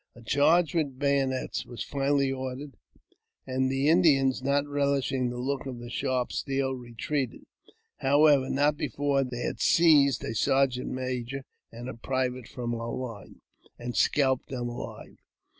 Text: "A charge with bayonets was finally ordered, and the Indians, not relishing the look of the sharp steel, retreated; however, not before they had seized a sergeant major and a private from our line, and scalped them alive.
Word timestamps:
"A 0.15 0.21
charge 0.23 0.73
with 0.73 0.97
bayonets 0.97 1.63
was 1.63 1.83
finally 1.83 2.31
ordered, 2.31 2.75
and 3.45 3.69
the 3.69 3.87
Indians, 3.87 4.41
not 4.41 4.65
relishing 4.65 5.29
the 5.29 5.37
look 5.37 5.67
of 5.67 5.77
the 5.77 5.91
sharp 5.91 6.31
steel, 6.31 6.71
retreated; 6.73 7.45
however, 7.97 8.49
not 8.49 8.77
before 8.77 9.23
they 9.23 9.41
had 9.43 9.59
seized 9.61 10.23
a 10.23 10.33
sergeant 10.33 10.89
major 10.89 11.43
and 11.71 11.87
a 11.87 11.93
private 11.93 12.47
from 12.47 12.73
our 12.73 12.91
line, 12.91 13.41
and 13.77 13.95
scalped 13.95 14.49
them 14.49 14.69
alive. 14.69 15.17